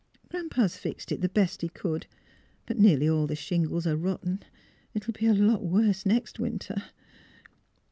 Gran 0.29 0.49
'pa's 0.49 0.77
fixed 0.77 1.11
it 1.11 1.21
the 1.21 1.29
best 1.29 1.61
he 1.61 1.69
could; 1.69 2.07
but 2.65 2.79
nearly 2.79 3.07
all 3.07 3.27
the 3.27 3.35
shingles 3.35 3.85
are 3.85 3.95
rotten. 3.95 4.41
It'll 4.95 5.13
be 5.13 5.27
a 5.27 5.33
lot 5.35 5.61
worse 5.63 6.05
b' 6.05 6.09
next 6.09 6.39
winter." 6.39 6.85